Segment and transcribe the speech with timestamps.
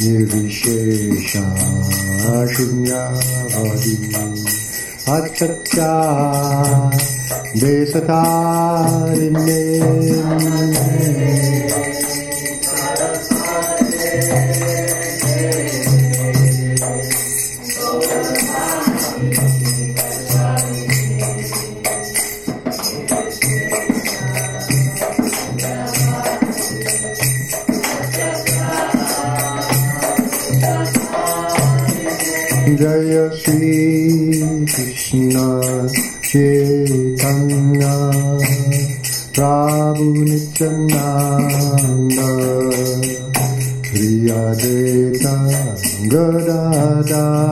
[0.04, 1.46] निर्विशेषा
[2.46, 3.96] शून्यावधि
[7.58, 9.82] देशतारिण्ये
[32.80, 35.34] जय श्रीकृष्ण
[36.28, 36.46] चे
[37.22, 37.82] कन्न
[39.40, 42.20] राहुनि चन्दाम्ब
[43.88, 46.14] प्रिया देताङ्ग
[46.48, 47.52] ददािवासा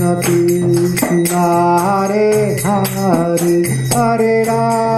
[0.00, 3.62] Krishna Krishna, Hare Hare,
[3.92, 4.89] Hare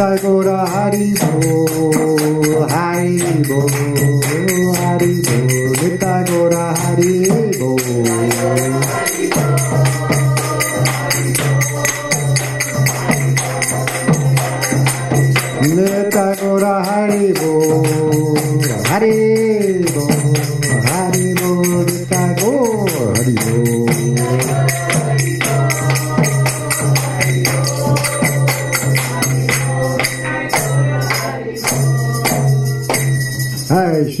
[0.00, 1.92] Tagora Haribol,
[2.72, 3.68] Haribol,
[4.80, 7.76] Haribol, Tagora Haribol.
[16.10, 17.84] Tagora Haribol,
[18.88, 20.08] Haribol,
[20.88, 23.79] Haribol, Tagora Haribol.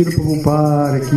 [0.00, 1.14] Shiro Prabhupada, que